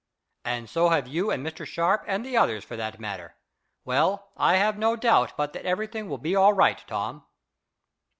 "And 0.43 0.67
so 0.67 0.89
have 0.89 1.07
you 1.07 1.29
and 1.29 1.45
Mr. 1.45 1.63
Sharp 1.63 2.03
and 2.07 2.25
the 2.25 2.35
others, 2.35 2.63
for 2.63 2.75
that 2.75 2.99
matter. 2.99 3.35
Well, 3.85 4.31
I 4.35 4.55
have 4.55 4.75
no 4.75 4.95
doubt 4.95 5.33
but 5.37 5.53
that 5.53 5.63
everything 5.67 6.09
will 6.09 6.17
be 6.17 6.35
all 6.35 6.53
right, 6.53 6.83
Tom." 6.87 7.23